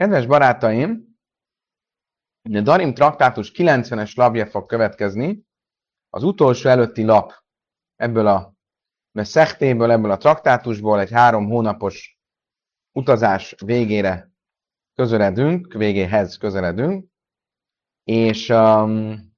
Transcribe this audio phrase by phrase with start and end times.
[0.00, 1.18] Kedves barátaim,
[2.42, 5.46] a Darim traktátus 90-es lapja fog következni,
[6.08, 7.32] az utolsó előtti lap
[7.96, 8.54] ebből a
[9.12, 12.18] szechtéből, ebből a traktátusból egy három hónapos
[12.92, 14.30] utazás végére
[14.94, 17.10] közeledünk, végéhez közeledünk,
[18.04, 19.34] és um,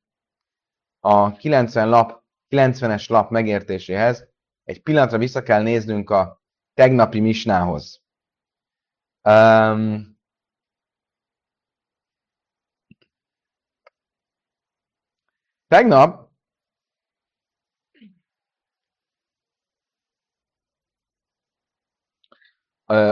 [1.01, 4.29] a 90 lap, 90-es lap megértéséhez
[4.63, 6.43] egy pillanatra vissza kell néznünk a
[6.75, 8.03] tegnapi misnához.
[9.29, 10.12] Um,
[15.73, 16.31] Tegnap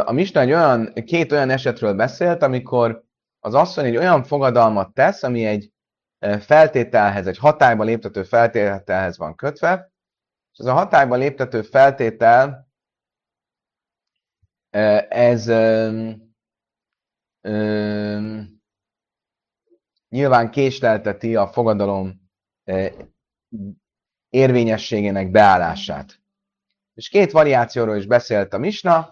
[0.05, 3.05] a Misna egy olyan, két olyan esetről beszélt, amikor
[3.38, 5.73] az asszony egy olyan fogadalmat tesz, ami egy
[6.41, 9.92] feltételhez, egy hatályba léptető feltételhez van kötve,
[10.52, 12.69] és ez a hatályba léptető feltétel,
[15.08, 16.11] ez ö,
[17.41, 18.41] ö,
[20.08, 22.19] nyilván késlelteti a fogadalom
[24.28, 26.20] érvényességének beállását.
[26.94, 29.08] És két variációról is beszélt a Misna.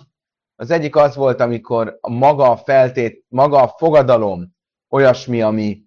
[0.54, 4.56] Az egyik az volt, amikor maga a feltét, maga a fogadalom
[4.88, 5.82] olyasmi, ami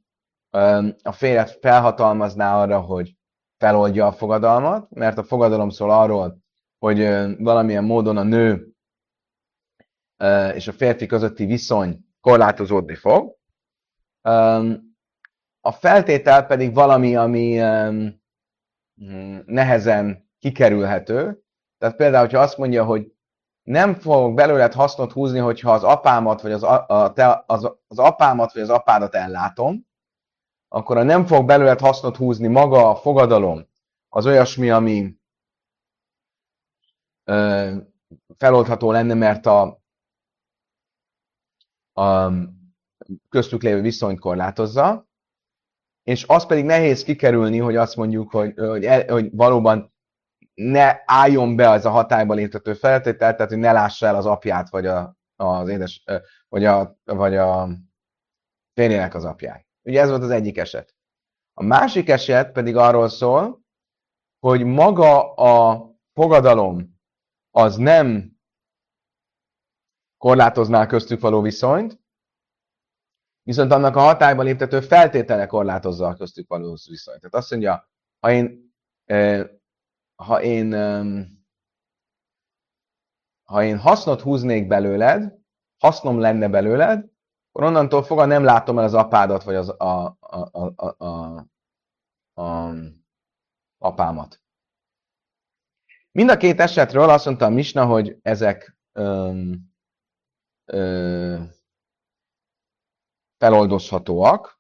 [1.03, 3.15] a férjet felhatalmazná arra, hogy
[3.57, 6.37] feloldja a fogadalmat, mert a fogadalom szól arról,
[6.77, 6.99] hogy
[7.37, 8.71] valamilyen módon a nő
[10.53, 13.35] és a férfi közötti viszony korlátozódni fog.
[15.61, 18.21] A feltétel pedig valami, ami um,
[19.45, 21.43] nehezen kikerülhető.
[21.77, 23.13] Tehát például, hogyha azt mondja, hogy
[23.63, 28.53] nem fog belőled hasznot húzni, hogyha az apámat, vagy az, a, te, az, az apámat,
[28.53, 29.87] vagy az apádat ellátom,
[30.67, 33.67] akkor a nem fog belőled hasznot húzni maga a fogadalom,
[34.09, 35.15] az olyasmi, ami
[37.23, 37.75] ö,
[38.37, 39.81] feloldható lenne, mert a,
[41.93, 42.31] a
[43.29, 45.09] köztük lévő viszonyt korlátozza,
[46.03, 49.93] és az pedig nehéz kikerülni, hogy azt mondjuk, hogy, hogy, el, hogy valóban
[50.53, 54.69] ne álljon be az a hatályba léptető feltétel, tehát hogy ne lássa el az apját,
[54.69, 56.03] vagy a, az édes,
[56.49, 57.69] vagy a, vagy a
[58.73, 59.65] férjének az apját.
[59.83, 60.95] Ugye ez volt az egyik eset.
[61.53, 63.61] A másik eset pedig arról szól,
[64.39, 66.99] hogy maga a fogadalom
[67.51, 68.31] az nem
[70.17, 72.00] korlátozná köztük való viszonyt,
[73.43, 77.19] viszont annak a hatályba léptető feltétele korlátozza a köztük való viszonyt.
[77.19, 78.73] Tehát azt mondja, ha én,
[80.15, 80.73] ha én,
[83.43, 85.39] ha én hasznot húznék belőled,
[85.77, 87.09] hasznom lenne belőled,
[87.53, 91.45] akkor onnantól fogva nem látom el az apádat, vagy az a, a, a, a, a,
[92.41, 92.73] a
[93.77, 94.41] apámat.
[96.11, 99.73] Mind a két esetről azt mondta a Misna, hogy ezek öm,
[103.41, 104.59] feloldozhatóak,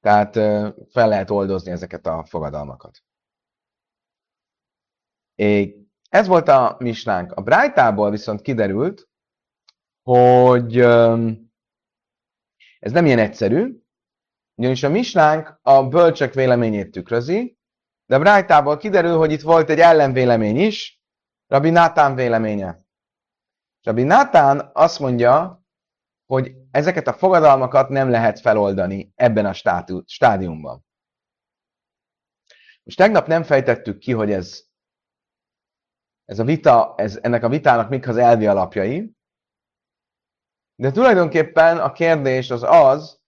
[0.00, 0.32] tehát
[0.90, 3.02] fel lehet oldozni ezeket a fogadalmakat.
[6.08, 7.32] Ez volt a misnánk.
[7.32, 9.08] A Brájtából viszont kiderült,
[10.02, 10.78] hogy
[12.78, 13.82] ez nem ilyen egyszerű,
[14.54, 17.58] ugyanis a misnánk a bölcsök véleményét tükrözi,
[18.06, 21.02] de a Brájtából kiderül, hogy itt volt egy ellenvélemény is,
[21.46, 22.84] Rabbi Nátán véleménye.
[23.82, 25.63] Rabbi Nátán azt mondja,
[26.34, 29.52] hogy ezeket a fogadalmakat nem lehet feloldani ebben a
[30.06, 30.84] stádiumban.
[32.82, 34.64] Most tegnap nem fejtettük ki, hogy ez,
[36.24, 39.16] ez a vita, ez, ennek a vitának mik az elvi alapjai,
[40.74, 43.20] de tulajdonképpen a kérdés az az,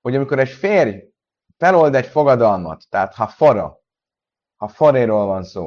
[0.00, 1.12] hogy amikor egy férj
[1.56, 3.80] felold egy fogadalmat, tehát ha fora,
[4.56, 5.66] ha foréról van szó,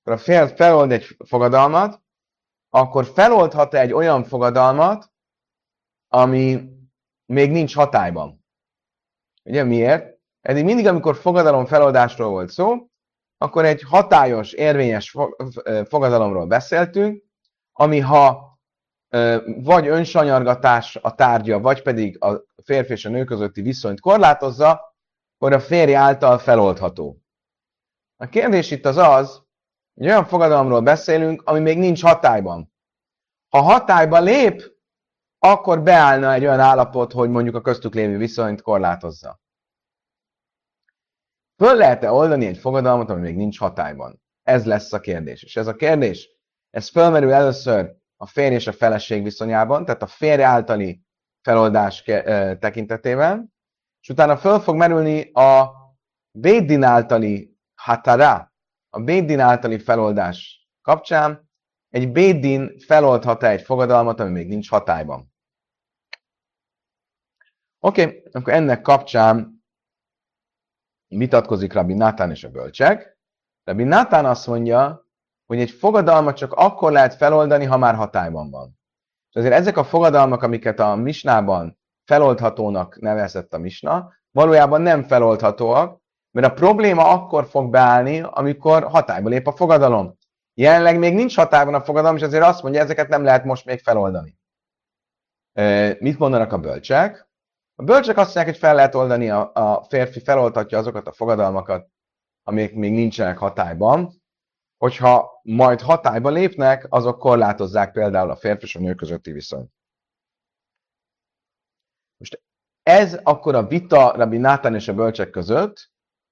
[0.00, 2.02] akkor a férj felold egy fogadalmat,
[2.70, 5.13] akkor feloldhat -e egy olyan fogadalmat,
[6.14, 6.68] ami
[7.26, 8.44] még nincs hatályban.
[9.44, 10.18] Ugye miért?
[10.40, 12.86] Eddig mindig, amikor fogadalom feloldásról volt szó,
[13.38, 15.16] akkor egy hatályos, érvényes
[15.84, 17.24] fogadalomról beszéltünk,
[17.72, 18.52] ami ha
[19.44, 24.96] vagy önsanyargatás a tárgya, vagy pedig a férfi és a nő közötti viszonyt korlátozza,
[25.36, 27.18] akkor a férj által feloldható.
[28.16, 29.42] A kérdés itt az az,
[29.94, 32.72] hogy olyan fogadalomról beszélünk, ami még nincs hatályban.
[33.48, 34.73] Ha hatályba lép,
[35.44, 39.40] akkor beállna egy olyan állapot, hogy mondjuk a köztük lévő viszonyt korlátozza.
[41.56, 44.22] Föl lehet-e oldani egy fogadalmat, ami még nincs hatályban?
[44.42, 45.42] Ez lesz a kérdés.
[45.42, 46.28] És ez a kérdés,
[46.70, 51.02] ez fölmerül először a férj és a feleség viszonyában, tehát a férj általi
[51.42, 52.02] feloldás
[52.58, 53.54] tekintetében,
[54.00, 55.70] és utána föl fog merülni a
[56.38, 58.52] Bédin általi hatara,
[58.90, 61.50] a Bédin általi feloldás kapcsán,
[61.88, 65.33] egy Bédin feloldhat-e egy fogadalmat, ami még nincs hatályban.
[67.84, 69.64] Oké, okay, akkor ennek kapcsán
[71.08, 73.18] vitatkozik Rabbi Nátán és a bölcsek.
[73.64, 75.08] Rabbi Nátán azt mondja,
[75.46, 78.78] hogy egy fogadalmat csak akkor lehet feloldani, ha már hatályban van.
[79.30, 86.00] És azért ezek a fogadalmak, amiket a misnában feloldhatónak nevezett a misna, valójában nem feloldhatóak,
[86.30, 90.18] mert a probléma akkor fog beállni, amikor hatályba lép a fogadalom.
[90.54, 93.80] Jelenleg még nincs hatályban a fogadalom, és azért azt mondja, ezeket nem lehet most még
[93.80, 94.38] feloldani.
[95.98, 97.32] Mit mondanak a bölcsek?
[97.74, 101.88] A bölcsek azt mondják, hogy fel lehet oldani, a, a férfi feloldhatja azokat a fogadalmakat,
[102.42, 104.22] amik még nincsenek hatályban,
[104.76, 109.70] hogyha majd hatályba lépnek, azok korlátozzák például a férfi és a nő közötti viszonyt.
[112.16, 112.42] Most
[112.82, 115.90] ez akkor a vita Rabbi Nátán és a bölcsek között,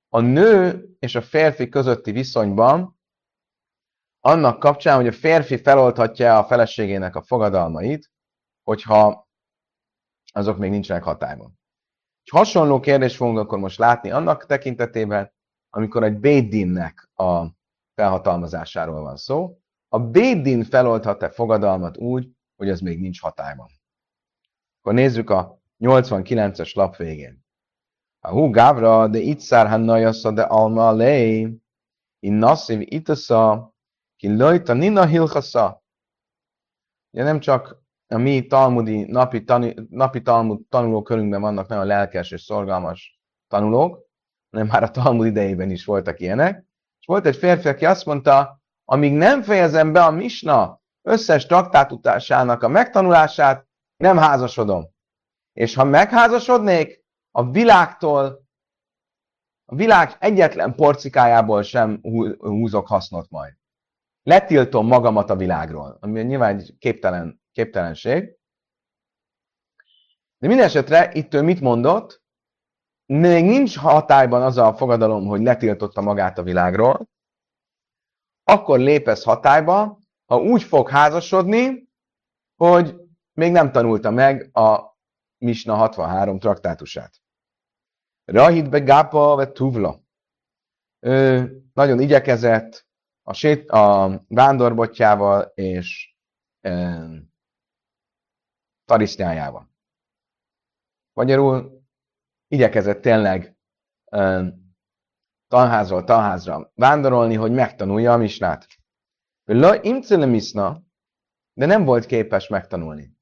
[0.08, 3.00] a nő és a férfi közötti viszonyban,
[4.20, 8.10] annak kapcsán, hogy a férfi feloldhatja a feleségének a fogadalmait,
[8.62, 9.21] hogyha
[10.32, 11.58] azok még nincsenek hatályban.
[12.22, 15.32] Egy hasonló kérdést fogunk akkor most látni annak tekintetében,
[15.70, 17.46] amikor egy Bédinnek a
[17.94, 19.58] felhatalmazásáról van szó.
[19.88, 23.68] A Bédin feloldhat-e fogadalmat úgy, hogy az még nincs hatályban.
[24.78, 27.44] Akkor nézzük a 89-es lap végén.
[28.20, 31.40] A hú gávra, de itt szárhannajasza, de alma lej,
[32.18, 33.74] in nassziv itasza,
[34.16, 35.82] ki lojta nina hilchasza.
[37.10, 37.81] Ugye nem csak
[38.12, 44.10] a mi talmudi, napi, tani, napi talmud tanulókörünkben vannak nagyon lelkes és szorgalmas tanulók,
[44.50, 46.64] hanem már a Talmud idejében is voltak ilyenek.
[47.00, 52.62] És volt egy férfi, aki azt mondta, amíg nem fejezem be a misna összes traktátutásának
[52.62, 53.66] a megtanulását,
[53.96, 54.90] nem házasodom.
[55.52, 58.46] És ha megházasodnék, a világtól,
[59.64, 62.00] a világ egyetlen porcikájából sem
[62.38, 63.52] húzok hasznot majd.
[64.22, 68.36] Letiltom magamat a világról, ami nyilván egy képtelen képtelenség.
[70.38, 72.22] De minden esetre itt ő mit mondott?
[73.06, 77.08] Még nincs hatályban az a fogadalom, hogy letiltotta magát a világról,
[78.42, 81.88] akkor lépesz hatályba, ha úgy fog házasodni,
[82.56, 82.96] hogy
[83.32, 84.96] még nem tanulta meg a
[85.38, 87.20] Misna 63 traktátusát.
[88.24, 90.00] Rahid be gápa ve tuvla.
[91.00, 92.86] Ő nagyon igyekezett
[93.22, 96.16] a, sét, a vándorbotjával és
[98.84, 99.70] tarisznyájával.
[101.12, 101.82] Magyarul
[102.48, 103.56] igyekezett tényleg
[105.48, 108.66] tanházról tanházra vándorolni, hogy megtanulja a misnát.
[109.44, 110.82] La imcele misna,
[111.52, 113.16] de nem volt képes megtanulni.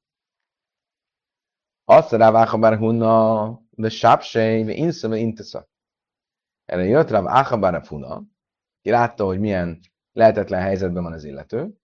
[1.85, 5.69] Azt rá Achabar Hunna, de sápsej, de inszeve intesza.
[6.65, 8.23] Erre jött rá Achabar Hunna,
[8.81, 9.81] ki látta, hogy milyen
[10.12, 11.75] lehetetlen helyzetben van az illető.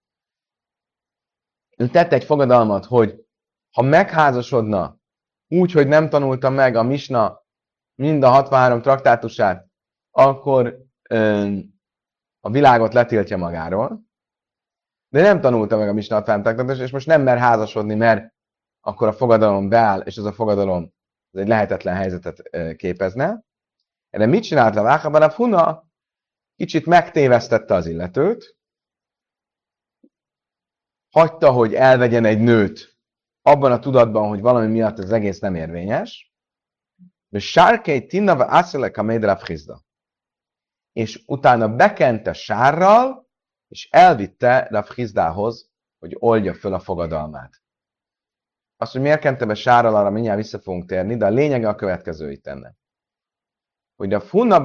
[1.76, 3.25] Ő tette egy fogadalmat, hogy
[3.76, 4.99] ha megházasodna
[5.49, 7.44] úgy, hogy nem tanulta meg a Misna
[7.94, 9.67] mind a 63 traktátusát,
[10.11, 10.78] akkor
[11.08, 11.50] ö,
[12.40, 14.05] a világot letiltja magáról,
[15.08, 18.34] de nem tanulta meg a Misna 63 traktátusát, és most nem mer házasodni, mert
[18.81, 20.93] akkor a fogadalom beáll, és az a fogadalom
[21.31, 22.43] az egy lehetetlen helyzetet
[22.76, 23.44] képezne.
[24.11, 25.23] Erre mit csinált a Vákában?
[25.23, 25.84] A Funa
[26.55, 28.56] kicsit megtévesztette az illetőt,
[31.11, 32.95] hagyta, hogy elvegyen egy nőt
[33.46, 36.32] abban a tudatban, hogy valami miatt az egész nem érvényes,
[37.28, 39.85] de sárkei tinnava asszele médra frizda.
[40.92, 43.28] És utána bekente sárral,
[43.68, 47.62] és elvitte Rav Hizdához, hogy oldja föl a fogadalmát.
[48.76, 51.75] Azt, hogy miért kente be sárral, arra mindjárt vissza fogunk térni, de a lényege a
[51.75, 52.76] következő itt ennek.
[53.97, 54.56] Hogy a funa,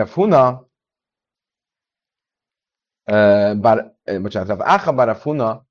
[0.00, 0.68] a funa,
[3.60, 5.67] bár, bocsánat, Rav Áha bár a funa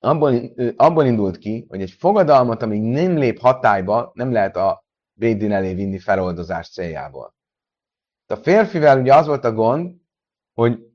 [0.00, 5.52] abból, abból indult ki, hogy egy fogadalmat, amíg nem lép hatályba, nem lehet a védin
[5.52, 7.34] elé vinni feloldozás céljából.
[8.26, 9.94] A férfivel ugye az volt a gond,
[10.54, 10.90] hogy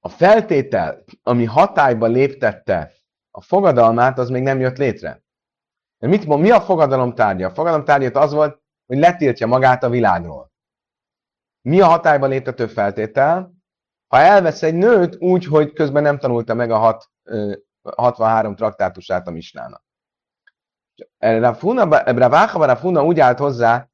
[0.00, 2.92] a feltétel, ami hatályba léptette
[3.30, 5.22] a fogadalmát, az még nem jött létre.
[5.98, 7.46] De mit mi a fogadalom tárgya?
[7.46, 10.52] A fogadalom tárgya az volt, hogy letiltja magát a világról.
[11.60, 13.53] Mi a hatályba léptető feltétel?
[14.14, 17.10] Ha elvesz egy nőt úgy, hogy közben nem tanulta meg a hat,
[17.96, 19.84] 63 traktátusát a misnának.
[21.18, 23.88] Raváha Rafuna úgy állt hozzá,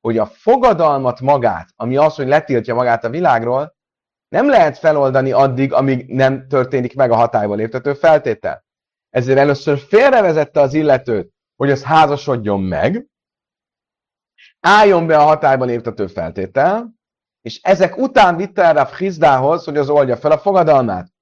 [0.00, 3.76] hogy a fogadalmat magát, ami az, hogy letiltja magát a világról,
[4.28, 8.64] nem lehet feloldani addig, amíg nem történik meg a hatályba léptető feltétel.
[9.10, 13.06] Ezért először félrevezette az illetőt, hogy az házasodjon meg,
[14.60, 16.95] álljon be a hatályba léptető feltétel,
[17.46, 21.12] és ezek után vitte el a Hizdához, hogy az oldja fel a fogadalmát.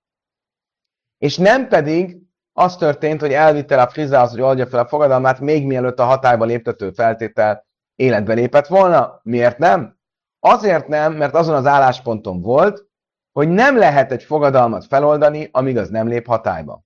[1.18, 5.66] És nem pedig az történt, hogy elvitte a Frizához, hogy oldja fel a fogadalmát, még
[5.66, 9.20] mielőtt a hatályba léptető feltétel életbe lépett volna.
[9.22, 9.98] Miért nem?
[10.40, 12.86] Azért nem, mert azon az állásponton volt,
[13.32, 16.84] hogy nem lehet egy fogadalmat feloldani, amíg az nem lép hatályba.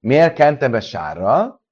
[0.00, 1.62] Miért kente be sárral?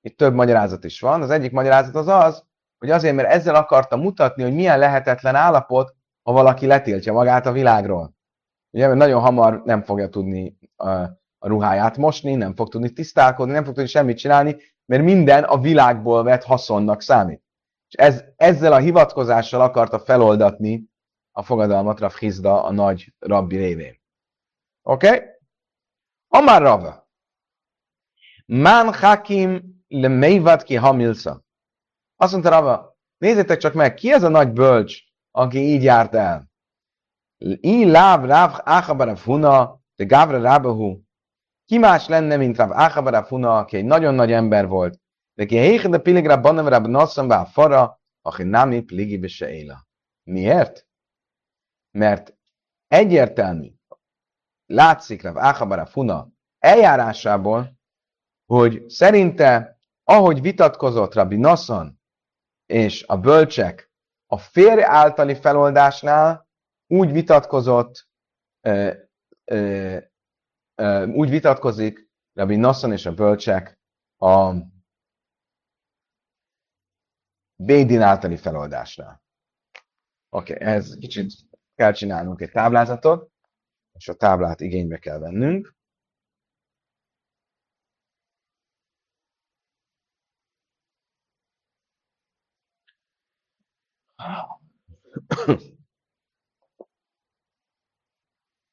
[0.00, 1.22] Itt több magyarázat is van.
[1.22, 2.45] Az egyik magyarázat az az,
[2.78, 7.52] hogy azért, mert ezzel akarta mutatni, hogy milyen lehetetlen állapot, ha valaki letiltja magát a
[7.52, 8.14] világról.
[8.70, 10.90] Ugye, mert nagyon hamar nem fogja tudni a,
[11.38, 15.58] a ruháját mosni, nem fog tudni tisztálkodni, nem fog tudni semmit csinálni, mert minden a
[15.58, 17.42] világból vett haszonnak számít.
[17.88, 20.84] És ez, ezzel a hivatkozással akarta feloldatni
[21.32, 24.00] a fogadalmat Rav Hizda a nagy rabbi révén.
[24.82, 25.06] Oké?
[25.06, 25.20] Okay?
[26.28, 27.08] Amár Rava.
[28.46, 31.44] Man hakim le ki hamilsa.
[32.16, 34.98] Azt mondta Rava, nézzétek csak meg, ki ez a nagy bölcs,
[35.30, 36.50] aki így járt el?
[37.60, 41.00] I láv ráv áhabarav huna, de gávra rábahu.
[41.64, 45.00] Ki más lenne, mint Rav Áhabarav huna, aki egy nagyon nagy ember volt,
[45.34, 49.86] de ki héhe de piligra banem rab nasszam bá fara, aki nami pligi éla.
[50.22, 50.86] Miért?
[51.90, 52.36] Mert
[52.86, 53.72] egyértelmű,
[54.66, 57.78] látszik Rav Áhabarav huna eljárásából,
[58.46, 61.95] hogy szerinte, ahogy vitatkozott Rabbi Nasson
[62.66, 63.90] és a bölcsek
[64.26, 66.48] a férj általi feloldásnál
[66.86, 68.08] úgy vitatkozott,
[68.60, 68.92] ö,
[69.44, 69.98] ö,
[70.74, 73.80] ö, úgy vitatkozik Rabbi Nasson és a bölcsek
[74.16, 74.52] a
[77.58, 79.22] Bédin általi feloldásnál.
[80.28, 81.32] Oké, okay, ez kicsit
[81.74, 83.30] kell csinálnunk egy táblázatot,
[83.92, 85.75] és a táblát igénybe kell vennünk.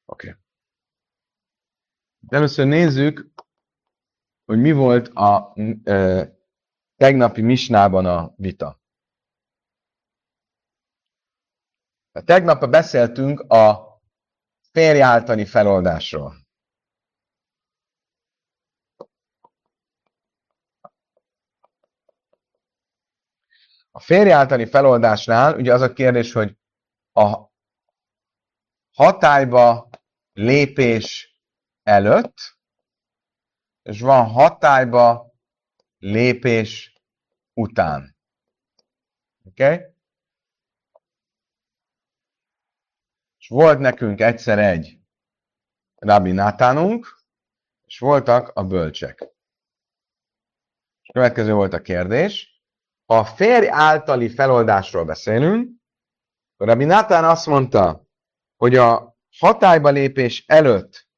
[0.06, 0.28] Oké.
[0.28, 0.40] Okay.
[2.18, 3.32] De először nézzük,
[4.44, 5.52] hogy mi volt a
[5.84, 6.28] e,
[6.96, 8.82] tegnapi misnában a vita.
[12.24, 13.92] Tegnap beszéltünk a
[14.70, 16.43] férj általi feloldásról.
[23.96, 26.58] A férj általi feloldásnál ugye az a kérdés, hogy
[27.12, 27.50] a
[28.92, 29.90] hatályba
[30.32, 31.38] lépés
[31.82, 32.34] előtt,
[33.82, 35.34] és van hatályba
[35.98, 37.02] lépés
[37.52, 38.16] után.
[39.44, 39.64] Oké?
[39.64, 39.86] Okay?
[43.38, 44.98] És volt nekünk egyszer egy
[45.94, 47.22] Rabbi Nátánunk,
[47.86, 49.18] és voltak a bölcsek.
[51.02, 52.53] És következő volt a kérdés,
[53.06, 55.70] a férj általi feloldásról beszélünk,
[56.56, 58.06] Rabbi Natán azt mondta,
[58.56, 61.08] hogy a hatályba lépés előtt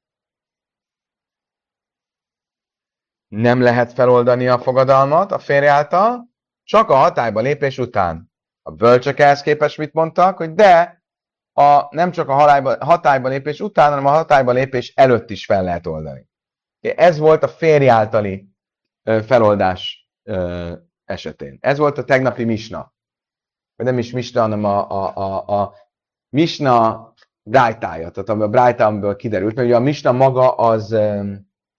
[3.29, 6.29] nem lehet feloldani a fogadalmat a férj által,
[6.63, 8.33] csak a hatályba lépés után.
[8.63, 11.05] A bölcsök ehhez képest mit mondtak, hogy de
[11.53, 15.63] a, nem csak a hatályba, hatályba lépés után, hanem a hatályba lépés előtt is fel
[15.63, 16.29] lehet oldani.
[16.81, 18.49] Ez volt a férj általi
[19.03, 20.11] feloldás
[21.07, 21.59] esetén.
[21.61, 22.95] Ez volt a tegnapi misna.
[23.77, 25.75] Vagy nem is misna, hanem a, a, a, a
[26.29, 30.93] misna brájtája, tehát a brájta, amiből kiderült, mert ugye a misna maga az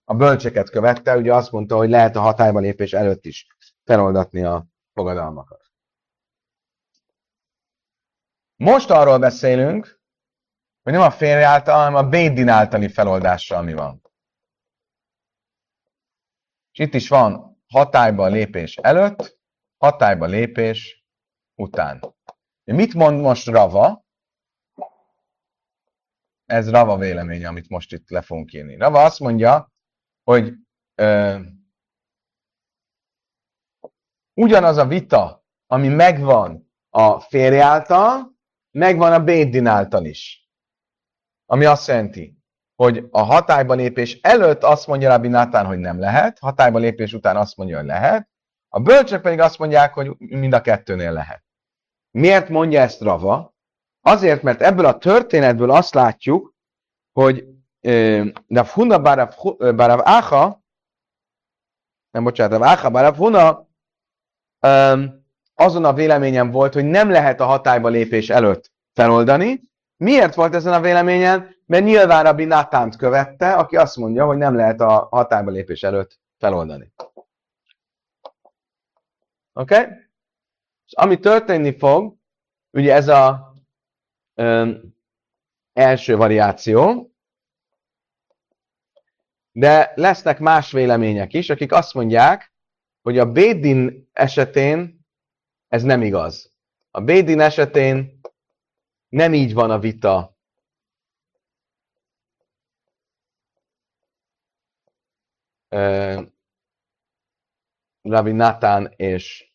[0.04, 3.46] a bölcseket követte, ugye azt mondta, hogy lehet a hatályba lépés előtt is
[3.84, 5.72] feloldatni a fogadalmakat.
[8.56, 10.00] Most arról beszélünk,
[10.82, 14.02] hogy nem a férj által, hanem a Bédin általi feloldásra, ami van.
[16.72, 19.38] És itt is van hatályba lépés előtt,
[19.76, 21.04] hatályba lépés
[21.54, 22.14] után.
[22.64, 24.06] Mit mond most Rava?
[26.44, 28.76] Ez Rava véleménye, amit most itt le fogunk írni.
[28.76, 29.72] Rava azt mondja,
[30.22, 30.52] hogy
[30.94, 31.38] ö,
[34.34, 38.36] ugyanaz a vita, ami megvan a férj által,
[38.70, 40.48] megvan a Bédin által is.
[41.46, 42.37] Ami azt jelenti,
[42.82, 47.36] hogy a hatályba lépés előtt azt mondja Rabbi Nátán, hogy nem lehet, hatályba lépés után
[47.36, 48.28] azt mondja, hogy lehet,
[48.68, 51.42] a bölcsök pedig azt mondják, hogy mind a kettőnél lehet.
[52.10, 53.54] Miért mondja ezt Rava?
[54.00, 56.54] Azért, mert ebből a történetből azt látjuk,
[57.12, 57.44] hogy
[58.46, 58.98] de Huna
[59.58, 60.62] Barav Áha,
[62.10, 63.68] nem bocsánat, Rav Barav Huna
[65.54, 69.62] azon a véleményem volt, hogy nem lehet a hatályba lépés előtt feloldani.
[69.96, 71.56] Miért volt ezen a véleményen?
[71.68, 76.20] Mert nyilván Rabbi Natánt követte, aki azt mondja, hogy nem lehet a hatályba lépés előtt
[76.38, 76.92] feloldani.
[79.52, 79.80] Oké?
[79.80, 79.86] Okay?
[80.86, 82.16] És ami történni fog,
[82.70, 83.52] ugye ez a
[85.72, 87.12] első variáció,
[89.52, 92.52] de lesznek más vélemények is, akik azt mondják,
[93.02, 95.06] hogy a Bédin esetén
[95.68, 96.52] ez nem igaz.
[96.90, 98.20] A Bédin esetén
[99.08, 100.37] nem így van a vita.
[108.02, 109.52] Rabbi Natán és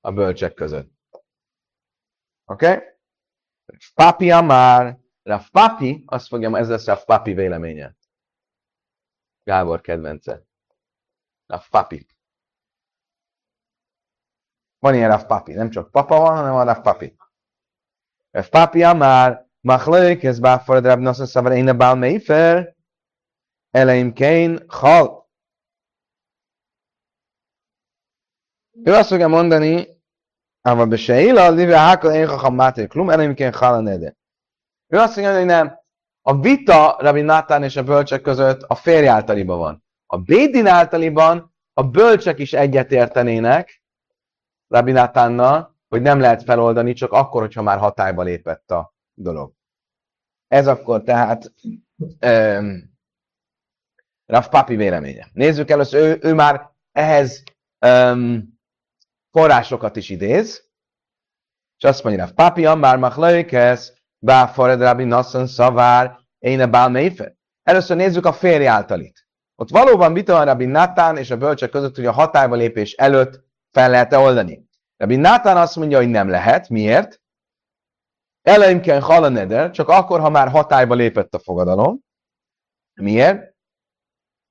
[0.00, 0.92] a bölcsek között.
[2.44, 2.66] Oké?
[2.66, 2.90] Okay?
[3.94, 7.96] Papi Amár, Rav Papi, azt fogja, ez lesz Rav Papi véleménye.
[9.42, 10.42] Gábor kedvence.
[11.46, 12.06] Rav Papi.
[14.78, 17.16] Van ilyen Rav Papi, nem csak papa van, hanem van Rav Papi.
[18.30, 21.96] Rav Papi Amár, Machlők, ez báforad Rav Nassan Szavar, én a Bál
[23.72, 25.30] eleim Kén, Hal.
[28.84, 29.86] Ő azt fogja mondani,
[30.60, 34.16] Ava Beseila, Livia Hákal, én Chacham Máté, Klum, eleim Kén, Hal a nede.
[34.86, 35.80] Ő azt mondja, hogy nem.
[36.22, 39.84] A vita Rabbi Nátán és a bölcsek között a férj általiban van.
[40.06, 43.82] A Bédin általiban a bölcsek is egyetértenének
[44.68, 49.52] Rabbi Nátánnal, hogy nem lehet feloldani, csak akkor, hogyha már hatályba lépett a dolog.
[50.48, 51.52] Ez akkor tehát
[54.32, 55.28] Rav Papi véleménye.
[55.32, 57.42] Nézzük először, ő, ő már ehhez
[57.86, 58.58] um,
[59.30, 60.70] forrásokat is idéz,
[61.78, 67.12] és azt mondja, Rav Papi, Amár Machlaikesz, Báfared Rabbi Nassan Szavár, én a Bál
[67.62, 69.26] Először nézzük a férj általit.
[69.54, 73.44] Ott valóban vita van Rabbi Natán és a bölcsek között, hogy a hatályba lépés előtt
[73.70, 74.68] fel lehet-e oldani.
[74.96, 76.68] Rabbi Natán azt mondja, hogy nem lehet.
[76.68, 77.20] Miért?
[78.42, 82.00] Eleimken halaneder, csak akkor, ha már hatályba lépett a fogadalom.
[82.94, 83.51] Miért?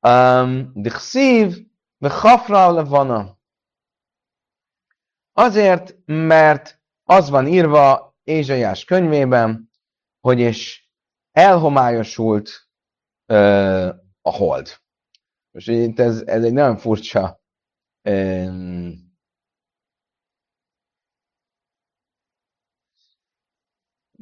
[0.08, 1.68] Um, Dichszív,
[2.00, 3.40] hafra levana.
[5.32, 9.72] Azért, mert az van írva Ézsaiás könyvében,
[10.20, 10.90] hogy és
[11.32, 12.68] elhomályosult
[13.26, 13.88] ö,
[14.22, 14.82] a hold.
[15.52, 17.42] Most itt ez, ez egy nagyon furcsa
[18.02, 18.46] ö,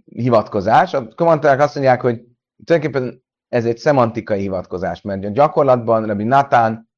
[0.05, 0.93] hivatkozás.
[0.93, 2.23] A kommentárok azt mondják, hogy
[2.65, 6.89] tulajdonképpen ez egy szemantikai hivatkozás, mert gyakorlatban Rabbi Natán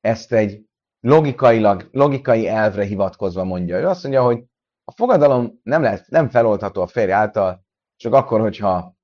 [0.00, 0.64] ezt egy
[1.00, 3.78] logikailag, logikai elvre hivatkozva mondja.
[3.78, 4.44] Ő azt mondja, hogy
[4.84, 7.64] a fogadalom nem, lehet, nem feloldható a férj által,
[7.96, 8.94] csak akkor, hogyha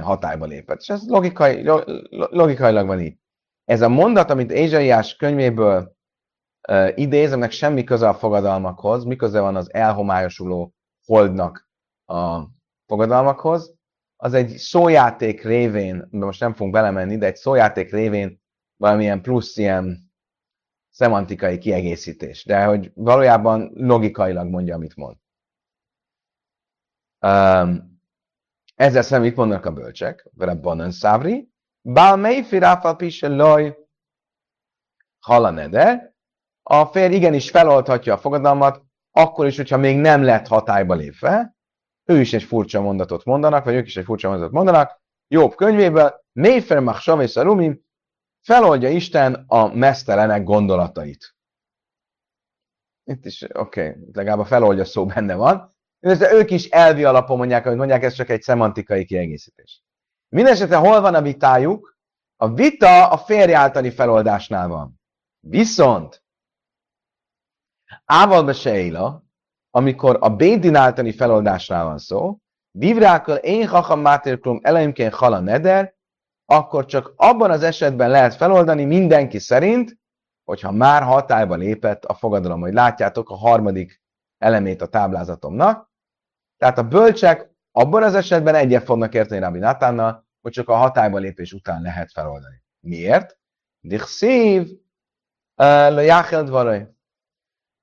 [0.00, 0.80] hatályba lépett.
[0.80, 1.64] És ez logikai,
[2.10, 3.16] logikailag van így.
[3.64, 5.96] Ez a mondat, amit Ézsaiás könyvéből
[6.68, 10.72] uh, idéz, aminek semmi köze a fogadalmakhoz, mi köze van az elhomályosuló
[11.06, 11.68] holdnak
[12.06, 12.40] a
[12.86, 13.74] fogadalmakhoz,
[14.22, 18.40] az egy szójáték révén, de most nem fogunk belemenni, de egy szójáték révén
[18.76, 20.12] valamilyen plusz ilyen
[20.90, 25.16] szemantikai kiegészítés, de hogy valójában logikailag mondja, amit mond.
[27.20, 28.00] Um,
[28.74, 30.30] ezzel szemben mit mondanak a bölcsek?
[30.36, 33.76] Rabbanon szávri, bál mely firáfal pise loj
[35.18, 36.14] halanede,
[36.62, 41.56] a férj igenis feloldhatja a fogadalmat, akkor is, hogyha még nem lett hatályba lépve,
[42.12, 46.14] ő is egy furcsa mondatot mondanak, vagy ők is egy furcsa mondatot mondanak, Jobb könyvében,
[46.32, 47.84] Méfer Machsam és Szarumim,
[48.42, 51.36] feloldja Isten a mesztelenek gondolatait.
[53.04, 55.76] Itt is, oké, okay, legalább a feloldja szó benne van.
[56.00, 59.82] De ők is elvi alapon mondják, hogy mondják, ez csak egy szemantikai kiegészítés.
[60.28, 61.96] Mindenesetre hol van a vitájuk?
[62.36, 65.00] A vita a férj általi feloldásnál van.
[65.40, 66.24] Viszont
[68.04, 69.24] Ával Beseila,
[69.74, 72.36] amikor a Bédin általi feloldásnál van szó,
[72.74, 75.94] Divrákkal én hacham mátérklum eleimként hala neder,
[76.44, 79.96] akkor csak abban az esetben lehet feloldani mindenki szerint,
[80.44, 84.02] hogyha már hatályba lépett a fogadalom, hogy látjátok a harmadik
[84.38, 85.90] elemét a táblázatomnak.
[86.56, 91.18] Tehát a bölcsek abban az esetben egyet fognak érteni Rabbi Natánnal, hogy csak a hatályba
[91.18, 92.62] lépés után lehet feloldani.
[92.80, 93.38] Miért?
[93.80, 94.68] Dichszív
[95.54, 96.86] le dvarai.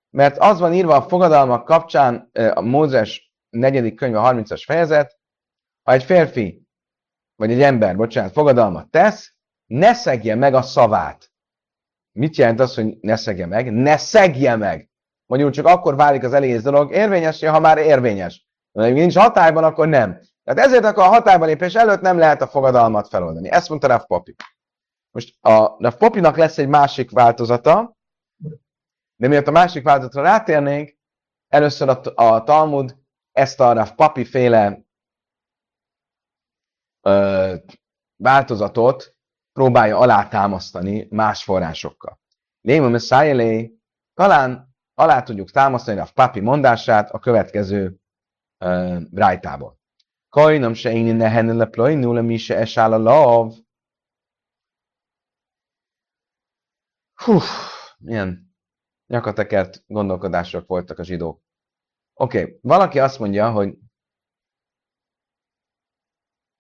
[0.10, 5.17] Mert az van írva a fogadalmak kapcsán, a Mózes negyedik könyve 30-as fejezet,
[5.84, 6.67] ha egy férfi
[7.36, 9.34] vagy egy ember, bocsánat, fogadalmat tesz,
[9.65, 11.32] ne szegje meg a szavát.
[12.12, 13.74] Mit jelent az, hogy ne szegje meg?
[13.74, 14.89] Ne szegje meg!
[15.26, 18.48] Mondjuk csak akkor válik az elégész dolog érvényes, ha már érvényes.
[18.72, 20.19] Ha nincs hatályban, akkor nem.
[20.43, 23.50] Tehát ezért akkor a hatályban lépés előtt nem lehet a fogadalmat feloldani.
[23.50, 24.36] Ezt mondta Rav Popi.
[25.12, 27.98] Most a Rav Popinak lesz egy másik változata,
[29.20, 30.98] de miatt a másik változatra rátérnénk,
[31.48, 32.98] először a, a Talmud
[33.32, 34.86] ezt a Rav Papi féle
[37.02, 37.56] ö,
[38.16, 39.16] változatot
[39.52, 42.20] próbálja alátámasztani más forrásokkal.
[42.62, 43.70] Léma Messiah
[44.14, 48.00] talán alá tudjuk támasztani a papi mondását a következő
[48.66, 49.80] uh, brájtából.
[50.30, 53.54] Kajnam se én nehen le plajnul, mi se esál a lav.
[57.14, 57.40] Hú,
[57.98, 58.49] milyen
[59.10, 61.41] nyakatekert gondolkodások voltak a zsidók.
[62.13, 62.60] Oké, okay.
[62.62, 63.78] valaki azt mondja, hogy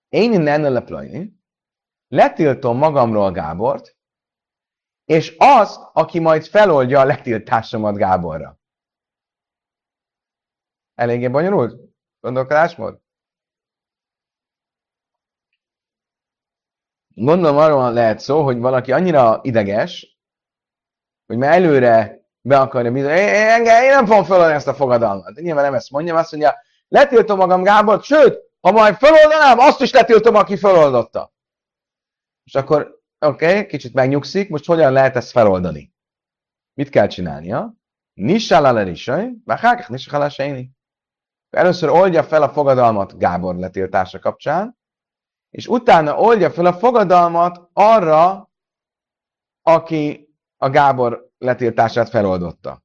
[0.09, 1.39] én innen leplajni,
[2.07, 3.97] letiltom magamról Gábort,
[5.05, 8.59] és azt, aki majd feloldja a letiltásomat Gáborra.
[10.93, 13.01] Eléggé bonyolult gondolkodásmód?
[17.07, 20.19] Gondolom arról lehet szó, hogy valaki annyira ideges,
[21.25, 22.18] hogy már előre
[22.49, 25.35] be akarja bizony, engem, én nem fogom feloldani ezt a fogadalmat.
[25.35, 26.55] Nyilván nem ezt mondjam, azt mondja,
[26.87, 31.33] letiltom magam Gábor, sőt, ha majd feloldanám, azt is letiltom, aki feloldotta.
[32.43, 35.93] És akkor, oké, okay, kicsit megnyugszik, most hogyan lehet ezt feloldani?
[36.73, 37.73] Mit kell csinálnia?
[38.13, 40.31] Risaj, váhákak nissál a
[41.49, 44.77] Először oldja fel a fogadalmat Gábor letiltása kapcsán,
[45.49, 48.49] és utána oldja fel a fogadalmat arra,
[49.61, 52.83] aki a Gábor letiltását feloldotta.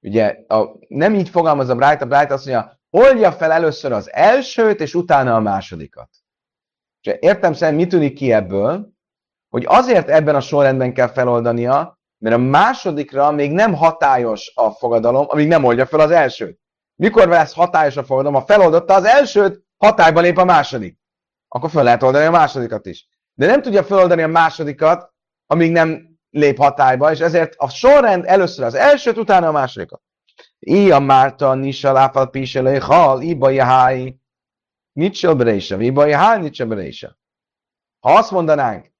[0.00, 4.12] Ugye a, nem így fogalmaz a Bright, a Bright azt mondja, oldja fel először az
[4.12, 6.08] elsőt, és utána a másodikat.
[7.00, 8.92] És értem szerint mi tűnik ki ebből,
[9.48, 15.26] hogy azért ebben a sorrendben kell feloldania, mert a másodikra még nem hatályos a fogadalom,
[15.28, 16.60] amíg nem oldja fel az elsőt.
[16.94, 18.40] Mikor lesz hatályos a fogadalom?
[18.40, 20.98] Ha feloldotta az elsőt, hatályba lép a második.
[21.48, 23.08] Akkor fel lehet oldani a másodikat is.
[23.34, 25.12] De nem tudja feloldani a másodikat,
[25.46, 30.02] amíg nem lép hatályba, és ezért a sorrend először az elsőt, utána a másodikat.
[30.58, 34.20] Ija Márta, Nisa, Láfal, Piselei, Hal, Iba, Jahái,
[34.92, 37.18] Nitsel Bereisa, Iba, Jahái, Nitsel Bereisa.
[38.00, 38.92] Ha azt mondanánk,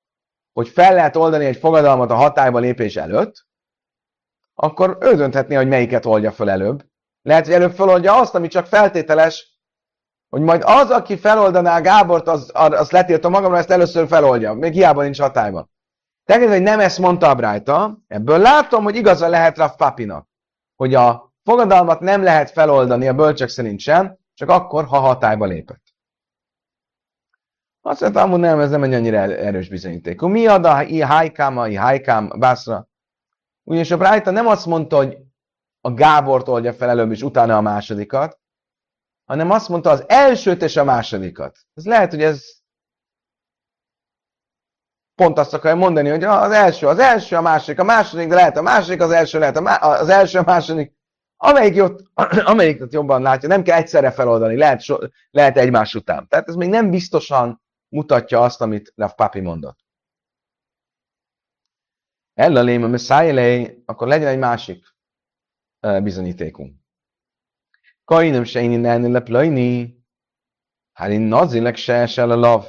[0.53, 3.47] hogy fel lehet oldani egy fogadalmat a hatályba lépés előtt,
[4.55, 6.85] akkor ő dönthetné, hogy melyiket oldja fel előbb.
[7.23, 9.61] Lehet, hogy előbb feloldja azt, ami csak feltételes,
[10.29, 14.53] hogy majd az, aki feloldaná Gábort, az, az letiltom magamra, ezt először feloldja.
[14.53, 15.72] Még hiába nincs hatályban.
[16.33, 20.29] Tekintve, hogy nem ezt mondta a Brájta, ebből látom, hogy igaza lehet Rav Papinak,
[20.77, 25.83] hogy a fogadalmat nem lehet feloldani a bölcsek szerint sem, csak akkor, ha hatályba lépett.
[27.81, 30.21] Azt mondta, amúgy nem, ez nem egy annyira erős bizonyíték.
[30.21, 32.88] Mi ad a hajkám, a hajkám, bászra?
[33.62, 35.18] Ugyanis a Brájta nem azt mondta, hogy
[35.81, 38.38] a Gábort oldja fel előbb, és utána a másodikat,
[39.25, 41.59] hanem azt mondta az elsőt és a másodikat.
[41.75, 42.62] Ez lehet, hogy ez
[45.14, 48.57] pont azt akarja mondani, hogy az első az első, a második a második, de lehet
[48.57, 50.92] a második az első, lehet a má- az első a második.
[51.37, 52.11] Amelyik jött,
[52.44, 54.96] amelyiket jobban látja, nem kell egyszerre feloldani, lehet, so,
[55.31, 56.29] lehet egymás után.
[56.29, 59.79] Tehát ez még nem biztosan mutatja azt, amit Rav Papi mondott.
[62.35, 64.87] Ellalém a Messiah akkor legyen egy másik
[66.03, 66.81] bizonyítékunk.
[68.05, 70.05] Kainem se én innen leplajni,
[70.92, 72.66] hát én nazilek se esel a lav.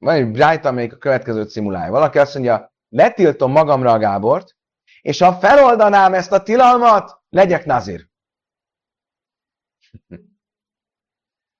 [0.00, 1.90] Egy Bright, amelyik a következőt szimulálja.
[1.90, 4.56] Valaki azt mondja, letiltom magamra a Gábort,
[5.00, 8.08] és ha feloldanám ezt a tilalmat, legyek nazir.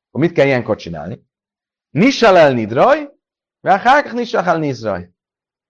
[0.08, 1.28] Akkor mit kell ilyenkor csinálni?
[1.90, 3.10] Nisal el nidraj,
[3.60, 5.10] vagy nisal el nizraj.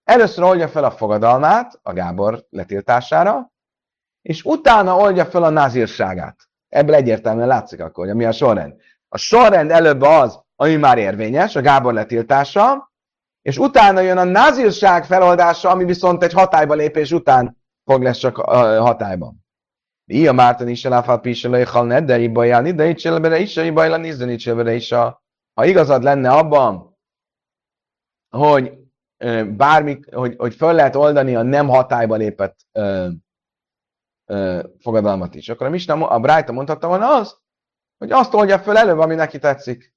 [0.03, 3.51] Először oldja fel a fogadalmát a Gábor letiltására,
[4.21, 6.49] és utána oldja fel a nazírságát.
[6.67, 8.81] Ebből egyértelműen látszik akkor, hogy mi a sorrend.
[9.07, 12.91] A sorrend előbb az, ami már érvényes, a Gábor letiltása,
[13.41, 18.35] és utána jön a nazírság feloldása, ami viszont egy hatályba lépés után fog lesz csak
[18.35, 19.45] hatályban.
[20.05, 24.55] Ia Márton is eláfál piselői halne, de ibajálni, de itt bele is, ibajlani, de itt
[24.55, 24.89] bele is.
[25.53, 26.97] Ha igazad lenne abban,
[28.29, 28.77] hogy
[29.47, 33.09] bármi, hogy, hogy föl lehet oldani a nem hatályba lépett ö,
[34.25, 37.37] ö, fogadalmat is, akkor a Misna, a Brighton mondhatta volna azt,
[37.97, 39.93] hogy azt oldja föl előbb, ami neki tetszik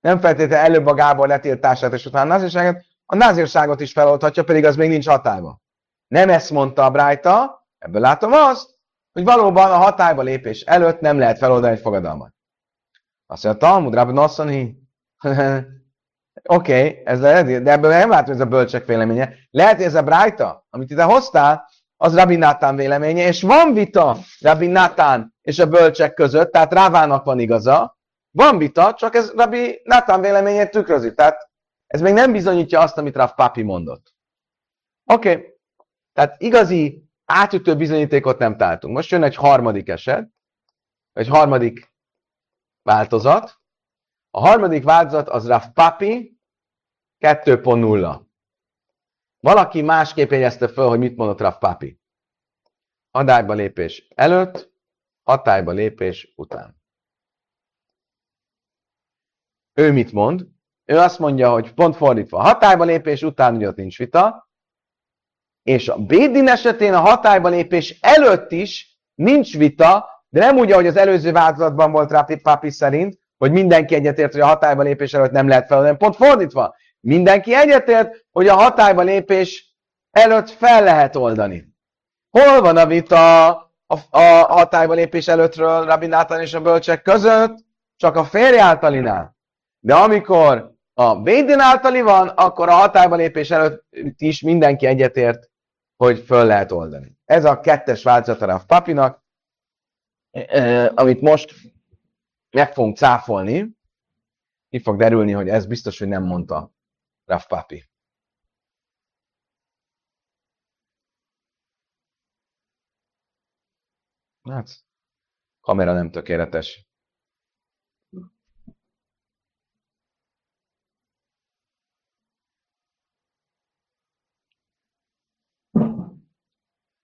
[0.00, 4.64] nem feltétlenül előbb a Gábor letiltását és utána a názírságot, a názírságot is feloldhatja, pedig
[4.64, 5.62] az még nincs hatályban.
[6.06, 8.78] Nem ezt mondta a Brájta, ebből látom azt,
[9.12, 12.34] hogy valóban a hatályba lépés előtt nem lehet feloldani egy fogadalmat.
[13.26, 14.12] Azt mondja, Talmud, Rabbi
[16.48, 19.34] Oké, okay, ez lehet, de ebből nem látom, hogy ez a bölcsek véleménye.
[19.50, 24.16] Lehet, hogy ez a Brájta, amit ide hoztál, az Rabbi Nátán véleménye, és van vita
[24.40, 27.98] Rabbi Nátán és a bölcsek között, tehát Rávának van igaza,
[28.30, 31.14] van vita, csak ez Rabbi Nathan véleményét tükrözi.
[31.14, 31.50] Tehát
[31.86, 34.14] ez még nem bizonyítja azt, amit Rav Papi mondott.
[35.04, 35.54] Oké, okay.
[36.12, 38.94] tehát igazi átütő bizonyítékot nem találtunk.
[38.94, 40.28] Most jön egy harmadik eset,
[41.12, 41.92] egy harmadik
[42.82, 43.58] változat.
[44.30, 46.38] A harmadik változat az Rav Papi
[47.20, 48.20] 2.0.
[49.40, 52.00] Valaki másképp jegyezte föl, hogy mit mondott Rav Papi.
[53.10, 54.72] Hatályba lépés előtt,
[55.22, 56.79] hatályba lépés után.
[59.80, 60.46] Ő mit mond?
[60.84, 64.48] ő azt mondja, hogy pont fordítva, hatályba lépés után ugye ott nincs vita,
[65.62, 70.86] és a Bédin esetén a hatályba lépés előtt is nincs vita, de nem úgy, ahogy
[70.86, 75.30] az előző változatban volt rá Papi szerint, hogy mindenki egyetért, hogy a hatályba lépés előtt
[75.30, 75.96] nem lehet feloldani.
[75.96, 79.76] Pont fordítva, mindenki egyetért, hogy a hatályba lépés
[80.10, 81.64] előtt fel lehet oldani.
[82.30, 83.48] Hol van a vita
[83.86, 87.58] a, a hatályba lépés előttről Rabbi Nathan és a bölcsek között?
[87.96, 89.38] Csak a férj általinál.
[89.80, 95.50] De amikor a védén általi van, akkor a hatályba lépés előtt is mindenki egyetért,
[95.96, 97.18] hogy föl lehet oldani.
[97.24, 99.24] Ez a kettes változata a papinak,
[100.94, 101.54] amit most
[102.50, 103.78] meg fogunk cáfolni,
[104.68, 106.72] ki fog derülni, hogy ez biztos, hogy nem mondta
[107.24, 107.88] Raf Papi.
[114.42, 114.84] Hát,
[115.60, 116.89] kamera nem tökéletes.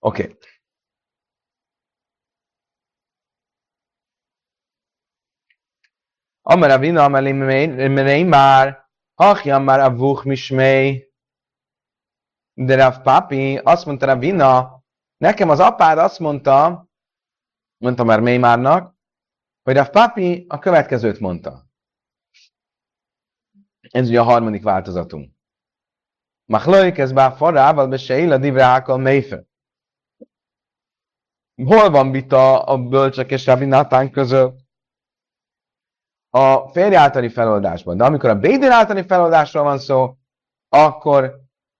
[0.06, 0.22] Oké.
[0.22, 0.38] Okay.
[6.42, 11.12] Amar Avina, Amar már, Hachja már a Vuch Mismei,
[12.54, 14.82] de Rav Papi, azt mondta Ravina,
[15.16, 16.88] nekem az apád azt mondta,
[17.76, 18.96] mondta már Meimárnak,
[19.62, 21.66] hogy Rav Papi a következőt mondta.
[23.80, 25.34] Ez ugye a harmadik változatunk.
[26.44, 29.44] Machlőik ez bár farával be se a divrákkal mélyfe.
[31.64, 34.58] Hol van vita a bölcsek és Rabbi Natán között?
[36.30, 37.96] A férj általi feloldásban.
[37.96, 40.14] De amikor a Bédin általi feloldásról van szó,
[40.68, 41.34] akkor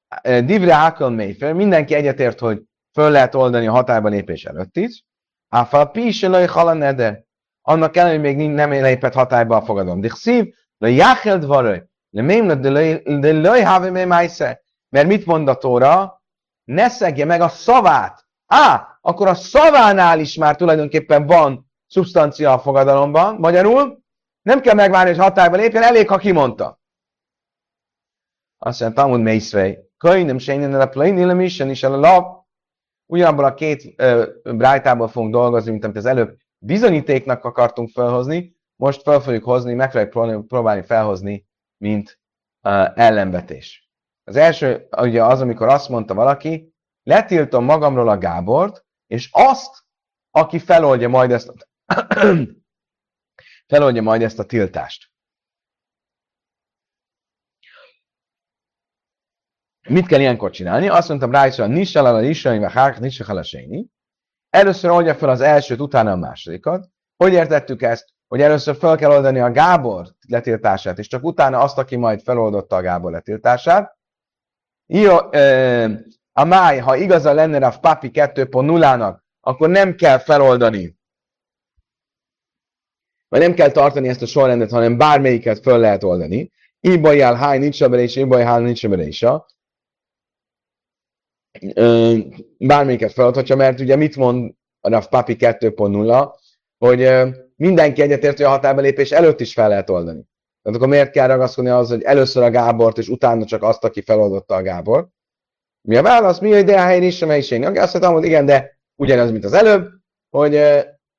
[0.07, 2.63] eh, Divre Hakon Mayfair, mindenki egyetért, hogy
[2.93, 5.05] föl lehet oldani a hatályba lépés előtt is.
[5.49, 7.25] Áfal Piselői Halaneder.
[7.63, 10.01] Annak ellenére, még nem lépett hatályba a fogadom.
[10.01, 13.63] De szív, de Jachel Dvaröj, de Mémna, de Löj
[14.89, 16.23] Mert mit mond a Tóra?
[16.65, 18.26] Ne szegje meg a szavát.
[18.47, 23.35] Á, akkor a szavánál is már tulajdonképpen van szubstancia a fogadalomban.
[23.35, 24.05] Magyarul
[24.43, 26.81] nem kell megvárni, hogy hatályba lépjen, elég, ha kimondta.
[28.59, 32.45] Azt mondja, Talmud Mészvej, Könyvem sejnén a plain is el a lap.
[33.07, 39.03] Ugyanabból a két ö, brájtából fogunk dolgozni, mint amit az előbb bizonyítéknak akartunk felhozni, most
[39.03, 42.19] fel fogjuk hozni, meg fogjuk próbálni felhozni, mint
[42.63, 43.91] uh, ellenvetés.
[44.25, 46.75] Az első ugye az, amikor azt mondta valaki,
[47.07, 49.85] letiltom magamról a Gábort, és azt,
[50.31, 51.55] aki feloldja majd ezt a,
[53.73, 55.11] feloldja majd ezt a tiltást.
[59.89, 60.89] Mit kell ilyenkor csinálni?
[60.89, 63.45] Azt mondtam rá, hogy nissal a nissal, vagy hák, nissal a
[64.51, 66.89] Először oldja fel az elsőt, utána a másodikat.
[67.17, 68.15] Hogy értettük ezt?
[68.27, 72.77] Hogy először fel kell oldani a Gábor letiltását, és csak utána azt, aki majd feloldotta
[72.77, 73.97] a Gábor letiltását.
[74.87, 75.17] Jó,
[76.39, 80.97] a máj, ha igaza lenne a papi 2.0-nak, akkor nem kell feloldani.
[83.29, 86.53] Vagy nem kell tartani ezt a sorrendet, hanem bármelyiket föl lehet oldani.
[86.81, 88.87] Ibajál háj nincs berésa, ibajál nincs.
[92.59, 96.35] Bármelyiket feloldhatja, mert ugye mit mond a Rav Papi 2.0,
[96.79, 97.11] hogy
[97.57, 100.29] mindenki egyetért, hogy a határbelépés előtt is fel lehet oldani.
[100.63, 104.03] Tehát akkor miért kell ragaszkodni az, hogy először a Gábort, és utána csak azt, aki
[104.03, 105.15] feloldotta a Gábort?
[105.87, 106.39] Mi a válasz?
[106.39, 107.65] Mi a ide a helyen is, amely is én.
[108.01, 109.89] Hogy igen, de ugyanaz, mint az előbb,
[110.31, 110.57] hogy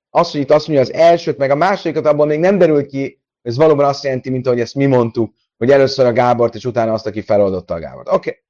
[0.10, 3.21] az, hogy itt azt mondja az elsőt, meg a másodikat, abból még nem derül ki,
[3.41, 6.93] ez valóban azt jelenti, mint ahogy ezt mi mondtuk, hogy először a Gábort, és utána
[6.93, 8.08] azt, aki feloldotta a Gábort.
[8.08, 8.15] Oké.
[8.30, 8.41] Okay.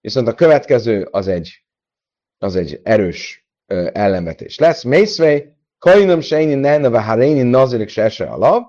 [0.00, 1.64] Viszont a következő az egy,
[2.38, 4.82] az egy erős ö, ellenvetés lesz.
[4.82, 8.62] Mészvej, Kajnum Seini Neneve Haréni Nazirik Sese Alav,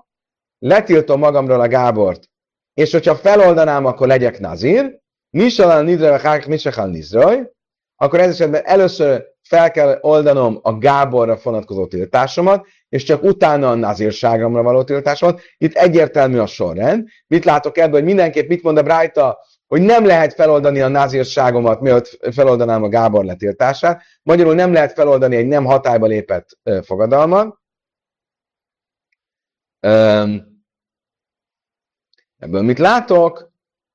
[0.58, 2.30] letiltom magamról a Gábort,
[2.74, 5.02] és hogyha feloldanám, akkor legyek Nazir,
[5.34, 7.50] Misalán Nidre Hák Misachal Nizraj,
[7.96, 13.74] akkor ez esetben először fel kell oldanom a Gáborra vonatkozó tiltásomat, és csak utána a
[13.74, 15.40] nazírságamra való tiltásomat.
[15.58, 17.08] Itt egyértelmű a sorrend.
[17.26, 21.80] Mit látok ebből, hogy mindenképp mit mond a Brájta, hogy nem lehet feloldani a nazírságomat,
[21.80, 24.02] mielőtt feloldanám a Gábor letiltását.
[24.22, 27.58] Magyarul nem lehet feloldani egy nem hatályba lépett fogadalmat.
[32.38, 33.52] Ebből mit látok?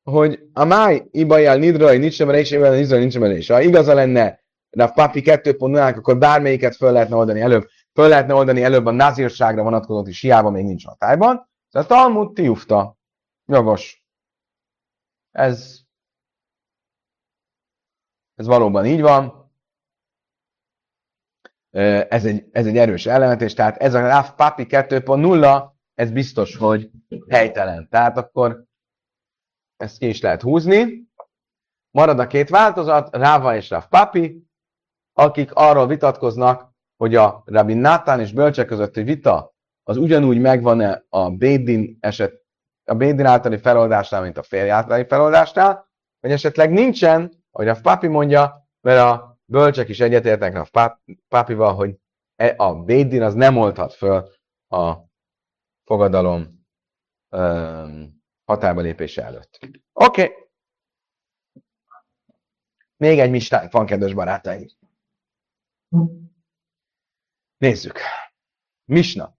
[0.10, 4.39] Hogy a máj ibajjal nidrai nincs sem és ibajjal nidrai nincs sem Ha igaza lenne
[4.78, 7.67] a papi 2.0 akkor bármelyiket föl lehetne oldani előbb.
[7.93, 11.50] Föl lehetne oldani előbb a nazírságra vonatkozott is, hiába még nincs hatályban.
[11.72, 12.98] A Talmud tiufta.
[13.45, 14.04] Jogos.
[15.32, 15.80] Ez,
[18.36, 19.52] ez valóban így van.
[22.10, 26.89] Ez egy, ez egy erős ellenvetés, tehát ez a Papi 2.0, ez biztos, hogy
[27.30, 27.88] helytelen.
[27.89, 28.67] Tehát akkor
[29.82, 31.08] ezt ki is lehet húzni.
[31.92, 34.48] Marad a két változat, Ráva és Rav Papi,
[35.13, 41.30] akik arról vitatkoznak, hogy a Rabbi Nátán és Bölcsek közötti vita az ugyanúgy megvan-e a
[41.30, 42.46] Bédin eset,
[42.84, 45.88] a Bédin általi feloldásnál, mint a férj általi feloldásnál,
[46.20, 51.96] vagy esetleg nincsen, ahogy a Papi mondja, mert a bölcsek is egyetértek a Papival, hogy
[52.36, 54.30] e, a Bédin az nem oldhat föl
[54.68, 54.94] a
[55.84, 56.65] fogadalom
[57.30, 58.18] um,
[58.50, 59.60] határba lépése előtt.
[59.94, 60.24] Oké.
[60.24, 60.48] Okay.
[62.98, 64.68] Még egy mistánk van, kedves barátaim.
[67.58, 68.00] Nézzük.
[68.86, 69.38] Misna.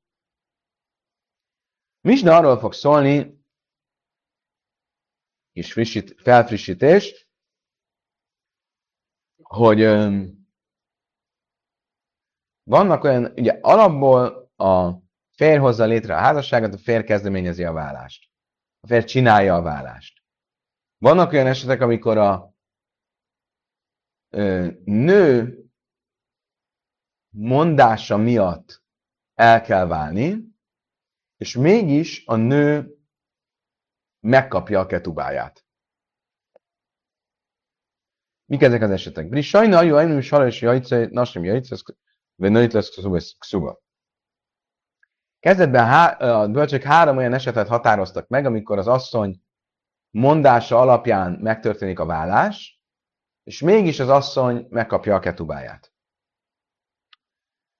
[2.00, 3.44] Misna arról fog szólni,
[5.52, 7.28] kis frissít, felfrissítés,
[9.42, 10.48] hogy um,
[12.62, 14.92] vannak olyan, ugye alapból a
[15.30, 18.29] férj hozza létre a házasságot, a férj kezdeményezi a vállást.
[18.80, 20.22] A férj csinálja a vállást.
[20.98, 22.54] Vannak olyan esetek, amikor a
[24.28, 25.58] ö, nő
[27.30, 28.82] mondása miatt
[29.34, 30.48] el kell válni,
[31.36, 32.98] és mégis a nő
[34.20, 35.64] megkapja a ketubáját.
[38.44, 39.28] Mik ezek az esetek?
[39.28, 41.76] Bri sajna, jó, ennyi is halás jajce, nasim jajce,
[42.34, 42.98] vagy nőit lesz
[43.40, 43.80] szuba.
[45.40, 49.42] Kezdetben há- a bölcsök három olyan esetet határoztak meg, amikor az asszony
[50.10, 52.80] mondása alapján megtörténik a vállás,
[53.42, 55.92] és mégis az asszony megkapja a ketubáját.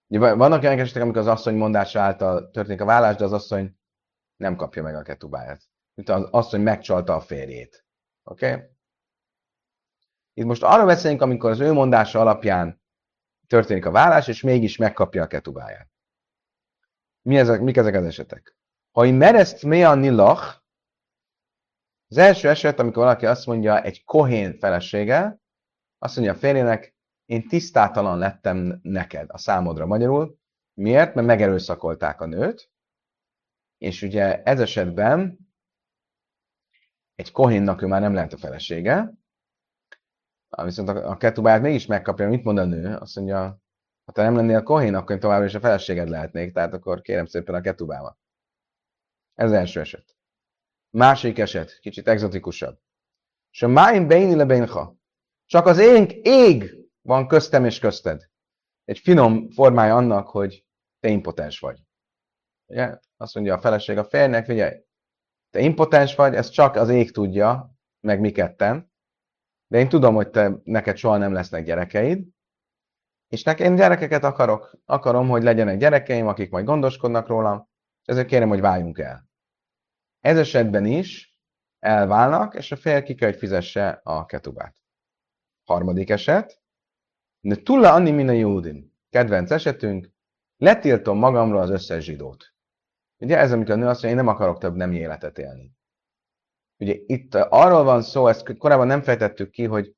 [0.07, 3.79] Vannak olyan esetek, amikor az asszony mondása által történik a vállás, de az asszony
[4.37, 5.63] nem kapja meg a ketubáját.
[5.95, 7.85] Mint az asszony megcsalta a férjét.
[8.23, 8.53] Oké?
[8.53, 8.67] Okay?
[10.35, 12.83] Itt most arra beszélünk, amikor az ő mondása alapján
[13.47, 15.90] történik a vállás, és mégis megkapja a ketubáját.
[17.23, 18.57] Mi ezek, mik ezek az esetek?
[18.91, 20.59] Ha én mereszt a nilach,
[22.09, 25.41] az első eset, amikor valaki azt mondja, egy kohén felesége,
[25.99, 30.39] azt mondja a férjének, én tisztátalan lettem neked a számodra magyarul.
[30.75, 31.15] Miért?
[31.15, 32.71] Mert megerőszakolták a nőt,
[33.79, 35.39] és ugye ez esetben
[37.15, 39.13] egy kohénnak ő már nem lehet a felesége,
[40.63, 42.97] viszont a, a ketubáját mégis megkapja, mit mond a nő?
[42.97, 43.60] Azt mondja,
[44.11, 47.27] ha te nem lennél kohén, akkor én továbbra is a feleséged lehetnék, tehát akkor kérem
[47.27, 48.19] szépen a ketubámat.
[49.35, 50.17] Ez az első eset.
[50.91, 52.81] Másik eset, kicsit exotikusabb.
[53.61, 54.97] A máim beini lebénha.
[55.47, 58.31] Csak az énk ég van köztem és közted.
[58.85, 60.67] Egy finom formája annak, hogy
[61.01, 61.81] te impotens vagy.
[62.67, 62.99] Ugye?
[63.17, 64.81] Azt mondja a feleség a férjnek, figyelj,
[65.51, 68.93] te impotens vagy, ezt csak az ég tudja, meg mi ketten,
[69.67, 72.25] de én tudom, hogy te, neked soha nem lesznek gyerekeid,
[73.31, 74.71] és nekem én gyerekeket akarok.
[74.85, 77.69] Akarom, hogy legyenek gyerekeim, akik majd gondoskodnak rólam,
[78.03, 79.29] és ezért kérem, hogy váljunk el.
[80.21, 81.37] Ez esetben is
[81.79, 84.77] elválnak, és a fél ki kell, hogy fizesse a ketubát.
[85.65, 86.63] Harmadik eset,
[87.41, 88.99] de tulla anni min a jódin.
[89.11, 90.11] Kedvenc esetünk,
[90.57, 92.55] letiltom magamról az összes zsidót.
[93.19, 95.73] Ugye ez, amikor a nő azt mondja, én nem akarok több nem életet élni.
[96.79, 99.95] Ugye itt arról van szó, ezt korábban nem fejtettük ki, hogy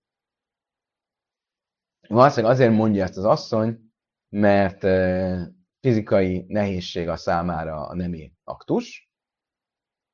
[2.13, 3.79] valószínűleg azért mondja ezt az asszony,
[4.29, 4.81] mert
[5.81, 9.11] fizikai nehézség a számára a nemi aktus,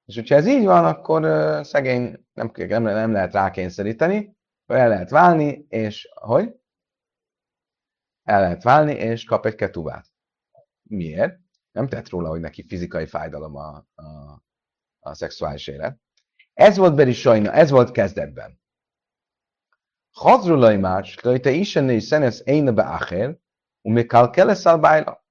[0.04, 1.22] és hogyha ez így van, akkor
[1.64, 6.54] szegény nem, nem, nem lehet rákényszeríteni, el lehet válni, és hogy?
[8.22, 10.06] El lehet válni, és kap egy ketubát.
[10.82, 11.38] Miért?
[11.72, 14.42] Nem tett róla, hogy neki fizikai fájdalom a, a,
[14.98, 15.98] a szexuális élet.
[16.54, 18.57] Ez volt Beri Sajna, ez volt kezdetben.
[21.20, 23.38] Hogy te is ennél szenesz éne be acher,
[23.80, 25.24] umikal keleszel bájla.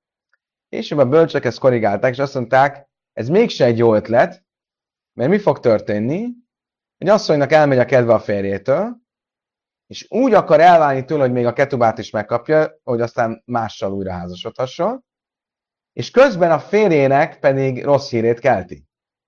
[0.70, 4.46] És a bölcsek ezt korrigálták, és azt mondták, ez mégse egy jó ötlet,
[5.14, 6.28] mert mi fog történni?
[6.98, 8.98] Egy asszonynak elmegy a kedve a férjétől,
[9.88, 14.12] és úgy akar elválni tőle, hogy még a ketubát is megkapja, hogy aztán mással újra
[14.12, 15.06] házasodhasson,
[15.94, 18.86] és közben a férjének pedig rossz hírét kelti.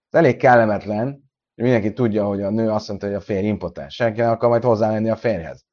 [0.10, 1.29] Ez elég kellemetlen,
[1.62, 3.96] mindenki tudja, hogy a nő azt mondta, hogy a férj impotens.
[3.96, 5.66] Senki nem akar majd hozzámenni a férjhez.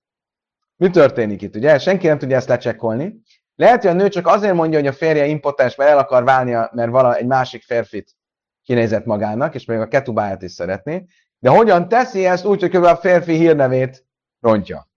[0.76, 1.78] Mi történik itt, ugye?
[1.78, 3.20] Senki nem tudja ezt lecsekkolni.
[3.54, 6.50] Lehet, hogy a nő csak azért mondja, hogy a férje impotens, mert el akar válni,
[6.50, 8.16] mert vala egy másik férfit
[8.62, 11.04] kinézett magának, és még a ketubáját is szeretné.
[11.38, 12.84] De hogyan teszi ezt úgy, hogy kb.
[12.84, 14.06] a férfi hírnevét
[14.40, 14.88] rontja?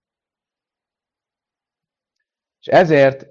[2.60, 3.26] És ezért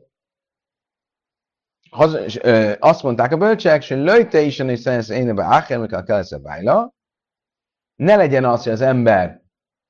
[2.80, 6.32] azt mondták a bölcsek, hogy löjte is, és szerint én be áher, mikor kell ez
[6.32, 6.98] a
[8.00, 9.42] ne legyen az, hogy az ember,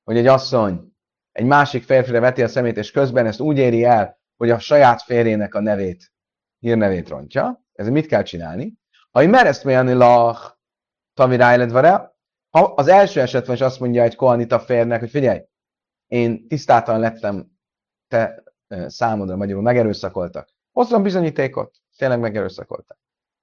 [0.04, 0.92] hogy egy asszony
[1.32, 5.02] egy másik férfire veti a szemét, és közben ezt úgy éri el, hogy a saját
[5.02, 6.12] férjének a nevét,
[6.58, 7.64] hírnevét rontja.
[7.72, 8.74] Ez mit kell csinálni?
[9.10, 10.56] Ha mereszt mélni lach
[11.14, 12.14] tavirájledvare,
[12.50, 15.40] Ha az első esetben is azt mondja egy kohanita férnek, hogy figyelj,
[16.06, 17.50] én tisztátalan lettem
[18.08, 18.42] te
[18.86, 20.48] számodra, magyarul megerőszakoltak.
[20.72, 22.98] Hozzon bizonyítékot, tényleg megerőszakoltak.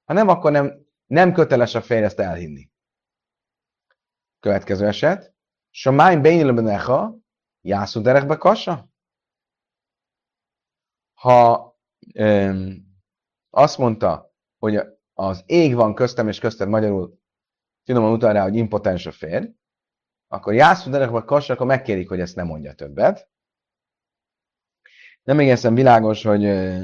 [0.05, 2.69] Ha nem, akkor nem, nem köteles a férj ezt elhinni.
[4.47, 5.33] Következő eset.
[5.69, 7.17] Somány beinilbenecha,
[7.61, 8.89] jászú derekbe kassa?
[11.13, 11.75] Ha
[12.13, 12.85] öm,
[13.49, 14.79] azt mondta, hogy
[15.13, 17.19] az ég van köztem és közted magyarul
[17.83, 19.47] finoman utal rá, hogy impotens a férj,
[20.27, 23.29] akkor jászú derekbe kassa, akkor megkérik, hogy ezt nem mondja többet.
[25.23, 26.83] Nem egészen világos, hogy ö,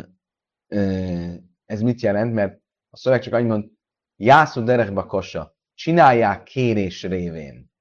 [0.67, 1.33] ö,
[1.65, 3.71] ez mit jelent, mert a szöveg csak annyit mond,
[4.15, 7.71] jászú derekbe kassa, csinálják kérés révén.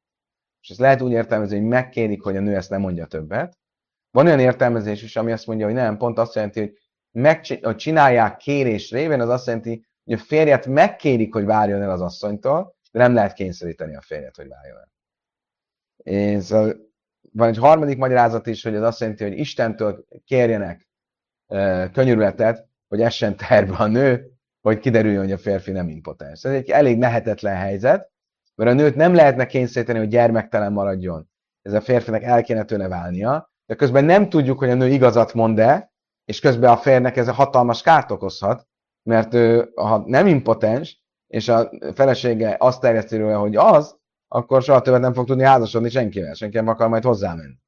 [0.61, 3.59] És ezt lehet úgy értelmezni, hogy megkérik, hogy a nő ezt nem mondja többet.
[4.11, 6.79] Van olyan értelmezés is, ami azt mondja, hogy nem, pont azt jelenti, hogy,
[7.11, 11.91] megcsin- hogy csinálják kérés révén, az azt jelenti, hogy a férjet megkérik, hogy várjon el
[11.91, 14.93] az asszonytól, de nem lehet kényszeríteni a férjet, hogy várjon el.
[15.97, 16.49] És
[17.33, 20.89] van egy harmadik magyarázat is, hogy az azt jelenti, hogy Istentől kérjenek
[21.93, 24.32] könyörületet, hogy essen terve a nő,
[24.63, 26.45] hogy kiderüljön, hogy a férfi nem impotens.
[26.45, 28.11] Ez egy elég nehetetlen helyzet,
[28.55, 31.31] mert a nőt nem lehetne kényszeríteni, hogy gyermektelen maradjon.
[31.63, 35.35] Ez a férfinek el kéne tőle válnia, de közben nem tudjuk, hogy a nő igazat
[35.35, 35.93] mond-e,
[36.25, 38.67] és közben a férnek ez a hatalmas kárt okozhat,
[39.03, 44.83] mert ő, ha nem impotens, és a felesége azt terjeszti róla, hogy az, akkor soha
[44.83, 47.59] többet nem fog tudni házasodni senkivel, senki nem akar majd hozzámenni.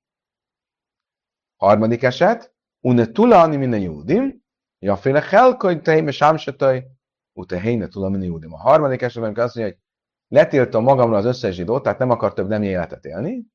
[1.56, 4.43] Harmadik eset, une tulani minden júdim,
[4.84, 6.86] jaféle helkoj teime sámsetaj,
[7.32, 8.52] ute heine tulani minden júdim.
[8.52, 9.82] A harmadik esetben, amikor azt mondja, hogy
[10.28, 13.46] letiltom magamra az összes zsidót, tehát nem akar több nem életet élni,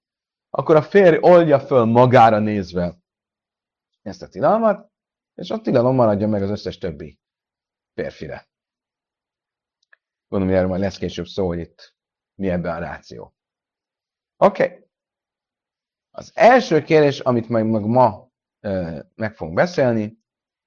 [0.49, 2.97] akkor a férj oldja föl magára nézve
[4.01, 4.91] ezt a tilalmat,
[5.35, 7.19] és a tilalom maradjon meg az összes többi
[7.93, 8.47] férfire.
[10.27, 11.95] Gondolom, hogy erről majd lesz később szó, hogy itt
[12.35, 13.33] mi ebben a ráció.
[14.37, 14.63] Oké.
[14.63, 14.87] Okay.
[16.11, 18.29] Az első kérdés, amit majd meg ma
[18.61, 20.18] uh, meg fogunk beszélni,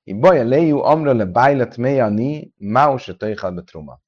[0.05, 3.16] Ibaja lejú amra le bájlat méjani, máus a
[3.64, 4.00] truma.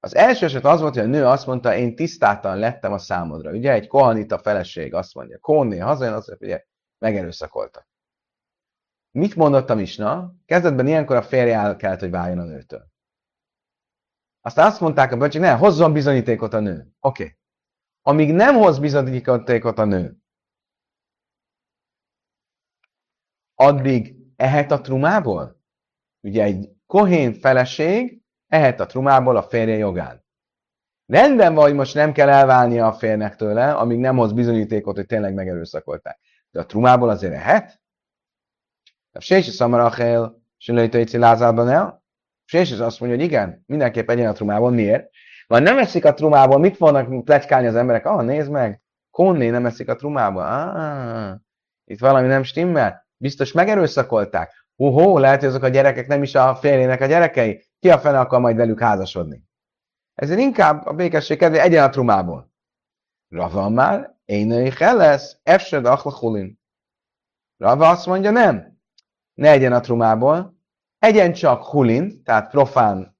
[0.00, 3.50] Az első eset az volt, hogy a nő azt mondta, én tisztátan lettem a számodra.
[3.50, 6.64] Ugye egy kohanita feleség azt mondja, Kónné hazajön, azt mondja, ugye
[6.98, 7.86] megerőszakolta.
[9.10, 10.34] Mit mondott a Misna?
[10.46, 12.86] Kezdetben ilyenkor a férje el kellett, hogy váljon a nőtől.
[14.40, 16.92] Aztán azt mondták a bölcsek, ne, hozzon bizonyítékot a nő.
[17.00, 17.22] Oké.
[17.22, 17.36] Okay.
[18.02, 20.23] Amíg nem hoz bizonyítékot a nő,
[23.54, 25.60] addig ehet a trumából?
[26.20, 30.24] Ugye egy kohén feleség ehet a trumából a férje jogán.
[31.06, 35.06] Rendben van, hogy most nem kell elválnia a férnek tőle, amíg nem hoz bizonyítékot, hogy
[35.06, 36.18] tényleg megerőszakolták.
[36.50, 37.80] De a trumából azért ehet?
[39.18, 42.02] Sési Szamarachel, Sülőjtőici Lázárban el?
[42.44, 44.70] Sési azt mondja, hogy igen, mindenképp egyen a trumából.
[44.70, 45.10] Miért?
[45.46, 48.06] Vagy nem eszik a trumából, mit fognak pletykálni az emberek?
[48.06, 50.42] Ah, nézd meg, Konné nem eszik a trumából.
[50.42, 51.34] Ah,
[51.84, 53.03] itt valami nem stimmel.
[53.16, 54.66] Biztos megerőszakolták.
[54.76, 57.64] Hú, lehet, hogy azok a gyerekek nem is a férjének a gyerekei.
[57.78, 59.42] Ki a fene akar majd velük házasodni?
[60.14, 62.52] Ezért inkább a békesség kedvé egyen a trumából.
[63.28, 66.60] Rava már, én lesz, efsed achlachulin.
[67.56, 68.78] Rava azt mondja, nem.
[69.34, 70.58] Ne egyen a trumából,
[70.98, 73.16] egyen csak hulin, tehát profán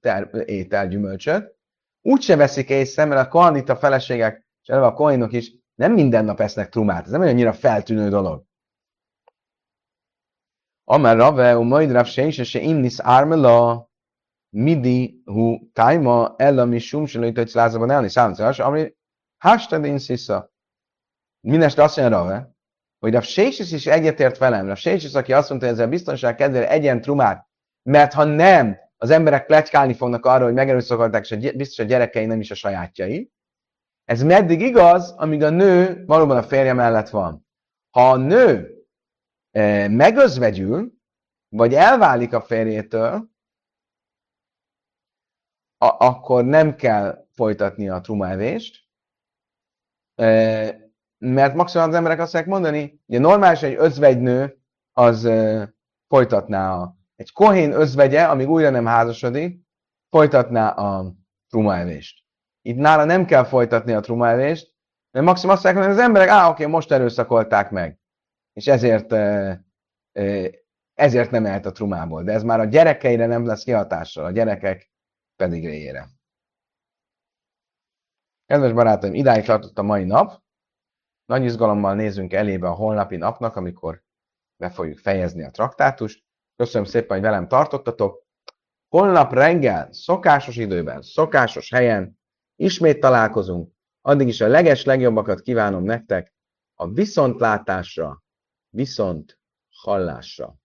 [0.00, 1.56] ter- étel gyümölcsöt.
[2.02, 6.40] Úgyse veszik észre, mert a kohanita feleségek, és eleve a kohinok is nem minden nap
[6.40, 7.04] esznek trumát.
[7.04, 8.44] Ez nem annyira feltűnő dolog.
[10.84, 13.90] Amar Rave, u majd Rav Seinse se innis ármela,
[14.48, 18.94] midi hu tájma ella mi sum se lőjt, hogy lázában elni számítás, ami
[19.38, 20.52] hashtag inszisza.
[21.40, 22.54] Mindeste azt mondja Rave,
[22.98, 24.66] hogy Rav Seinse is egyetért velem.
[24.66, 27.46] Rav Seinse, aki azt mondta, hogy ezzel biztonság kedvére egyen trumát,
[27.82, 32.40] mert ha nem, az emberek pletykálni fognak arra, hogy megerőszakolták, és biztos a gyerekei nem
[32.40, 33.30] is a sajátjai.
[34.04, 37.46] Ez meddig igaz, amíg a nő valóban a férje mellett van.
[37.90, 38.81] Ha a nő
[39.88, 40.92] megözvegyül,
[41.48, 43.30] vagy elválik a férjétől,
[45.78, 48.86] a- akkor nem kell folytatni a trumávést,
[51.18, 55.28] mert maximum az emberek azt mondják mondani, hogy normális egy özvegynő az
[56.08, 59.60] folytatná a, egy kohén özvegye, amíg újra nem házasodik,
[60.10, 61.14] folytatná a
[61.48, 62.24] trumávést.
[62.62, 64.74] Itt nála nem kell folytatni a trumávést,
[65.10, 68.00] mert maximum azt mondják, hogy az emberek, á, oké, most erőszakolták meg
[68.52, 69.12] és ezért,
[70.94, 72.22] ezért nem elhet a trumából.
[72.22, 74.90] De ez már a gyerekeire nem lesz kihatással, a gyerekek
[75.36, 76.08] pedig réjére.
[78.46, 80.42] Kedves barátaim, idáig tartott a mai nap.
[81.24, 84.02] Nagy izgalommal nézünk elébe a holnapi napnak, amikor
[84.56, 86.24] be fogjuk fejezni a traktátust.
[86.56, 88.26] Köszönöm szépen, hogy velem tartottatok.
[88.88, 92.18] Holnap reggel, szokásos időben, szokásos helyen
[92.56, 93.72] ismét találkozunk.
[94.00, 96.34] Addig is a leges legjobbakat kívánom nektek
[96.74, 98.21] a viszontlátásra,
[98.72, 100.61] viszont hallásra.